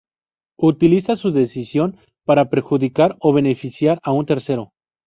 [0.57, 1.95] Utiliza su decisión
[2.25, 4.71] para perjudicar o beneficiar a un tercero.